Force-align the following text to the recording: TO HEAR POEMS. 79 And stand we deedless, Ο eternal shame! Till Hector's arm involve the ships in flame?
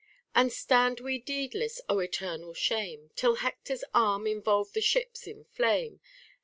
TO 0.01 0.05
HEAR 0.05 0.07
POEMS. 0.45 0.55
79 0.55 0.83
And 0.87 0.97
stand 0.97 1.05
we 1.05 1.21
deedless, 1.21 1.81
Ο 1.87 1.97
eternal 2.03 2.53
shame! 2.55 3.11
Till 3.15 3.35
Hector's 3.35 3.83
arm 3.93 4.25
involve 4.25 4.73
the 4.73 4.81
ships 4.81 5.27
in 5.27 5.43
flame? 5.43 5.99